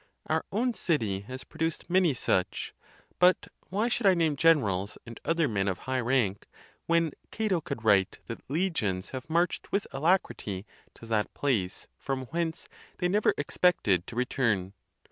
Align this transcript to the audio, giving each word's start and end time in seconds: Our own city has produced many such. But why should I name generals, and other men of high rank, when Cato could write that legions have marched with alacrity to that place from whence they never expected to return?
Our 0.25 0.43
own 0.51 0.73
city 0.73 1.19
has 1.29 1.43
produced 1.43 1.87
many 1.87 2.15
such. 2.15 2.73
But 3.19 3.49
why 3.69 3.87
should 3.87 4.07
I 4.07 4.15
name 4.15 4.35
generals, 4.35 4.97
and 5.05 5.19
other 5.23 5.47
men 5.47 5.67
of 5.67 5.77
high 5.77 5.99
rank, 5.99 6.47
when 6.87 7.11
Cato 7.29 7.61
could 7.61 7.83
write 7.83 8.17
that 8.25 8.41
legions 8.49 9.11
have 9.11 9.29
marched 9.29 9.71
with 9.71 9.85
alacrity 9.91 10.65
to 10.95 11.05
that 11.05 11.31
place 11.35 11.85
from 11.99 12.23
whence 12.31 12.67
they 12.97 13.09
never 13.09 13.35
expected 13.37 14.07
to 14.07 14.15
return? 14.15 14.73